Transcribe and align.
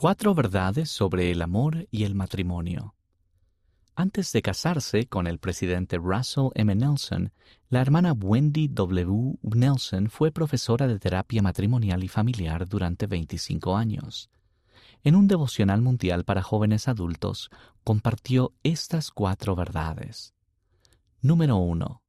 Cuatro 0.00 0.32
verdades 0.32 0.92
sobre 0.92 1.32
el 1.32 1.42
amor 1.42 1.88
y 1.90 2.04
el 2.04 2.14
matrimonio. 2.14 2.94
Antes 3.96 4.30
de 4.30 4.42
casarse 4.42 5.08
con 5.08 5.26
el 5.26 5.40
presidente 5.40 5.96
Russell 5.96 6.50
M. 6.54 6.72
Nelson, 6.72 7.32
la 7.68 7.80
hermana 7.80 8.12
Wendy 8.12 8.68
W. 8.68 9.40
Nelson 9.42 10.08
fue 10.08 10.30
profesora 10.30 10.86
de 10.86 11.00
terapia 11.00 11.42
matrimonial 11.42 12.04
y 12.04 12.06
familiar 12.06 12.68
durante 12.68 13.08
25 13.08 13.76
años. 13.76 14.30
En 15.02 15.16
un 15.16 15.26
devocional 15.26 15.82
mundial 15.82 16.22
para 16.22 16.44
jóvenes 16.44 16.86
adultos, 16.86 17.50
compartió 17.82 18.54
estas 18.62 19.10
cuatro 19.10 19.56
verdades. 19.56 20.32
Número 21.22 21.56
1. 21.56 22.02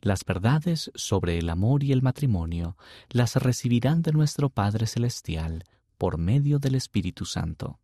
Las 0.00 0.24
verdades 0.24 0.90
sobre 0.96 1.38
el 1.38 1.48
amor 1.48 1.84
y 1.84 1.92
el 1.92 2.02
matrimonio 2.02 2.76
las 3.08 3.36
recibirán 3.36 4.02
de 4.02 4.10
nuestro 4.10 4.50
Padre 4.50 4.88
Celestial 4.88 5.64
por 6.00 6.16
medio 6.16 6.58
del 6.58 6.76
Espíritu 6.76 7.26
Santo. 7.26 7.78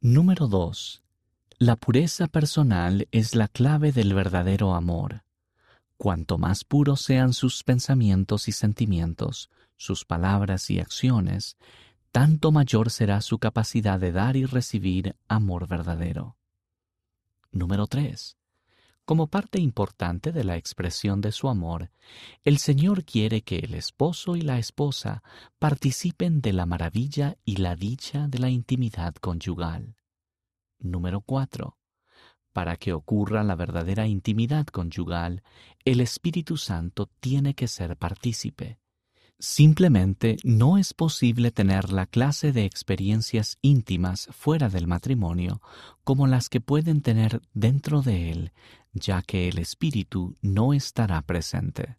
Número 0.00 0.48
2. 0.48 1.02
La 1.58 1.76
pureza 1.76 2.26
personal 2.26 3.06
es 3.10 3.34
la 3.34 3.48
clave 3.48 3.92
del 3.92 4.14
verdadero 4.14 4.74
amor. 4.74 5.22
Cuanto 5.98 6.38
más 6.38 6.64
puros 6.64 7.02
sean 7.02 7.34
sus 7.34 7.64
pensamientos 7.64 8.48
y 8.48 8.52
sentimientos, 8.52 9.50
sus 9.76 10.06
palabras 10.06 10.70
y 10.70 10.80
acciones, 10.80 11.58
tanto 12.12 12.50
mayor 12.50 12.90
será 12.90 13.20
su 13.20 13.38
capacidad 13.38 14.00
de 14.00 14.10
dar 14.10 14.34
y 14.38 14.46
recibir 14.46 15.14
amor 15.28 15.68
verdadero. 15.68 16.38
Número 17.50 17.88
3. 17.88 18.38
Como 19.12 19.26
parte 19.26 19.60
importante 19.60 20.32
de 20.32 20.42
la 20.42 20.56
expresión 20.56 21.20
de 21.20 21.32
su 21.32 21.50
amor, 21.50 21.90
el 22.44 22.56
Señor 22.56 23.04
quiere 23.04 23.42
que 23.42 23.58
el 23.58 23.74
esposo 23.74 24.36
y 24.36 24.40
la 24.40 24.58
esposa 24.58 25.22
participen 25.58 26.40
de 26.40 26.54
la 26.54 26.64
maravilla 26.64 27.36
y 27.44 27.56
la 27.56 27.76
dicha 27.76 28.26
de 28.26 28.38
la 28.38 28.48
intimidad 28.48 29.14
conyugal. 29.16 29.96
Número 30.78 31.20
4. 31.20 31.76
Para 32.54 32.78
que 32.78 32.94
ocurra 32.94 33.42
la 33.42 33.54
verdadera 33.54 34.06
intimidad 34.06 34.64
conyugal, 34.64 35.42
el 35.84 36.00
Espíritu 36.00 36.56
Santo 36.56 37.10
tiene 37.20 37.52
que 37.52 37.68
ser 37.68 37.98
partícipe. 37.98 38.78
Simplemente 39.38 40.36
no 40.44 40.78
es 40.78 40.94
posible 40.94 41.50
tener 41.50 41.92
la 41.92 42.06
clase 42.06 42.52
de 42.52 42.64
experiencias 42.64 43.58
íntimas 43.60 44.28
fuera 44.30 44.68
del 44.68 44.86
matrimonio 44.86 45.60
como 46.04 46.28
las 46.28 46.48
que 46.48 46.60
pueden 46.60 47.02
tener 47.02 47.42
dentro 47.52 48.02
de 48.02 48.30
él, 48.30 48.52
ya 48.92 49.22
que 49.22 49.48
el 49.48 49.58
Espíritu 49.58 50.36
no 50.40 50.72
estará 50.72 51.20
presente. 51.22 51.96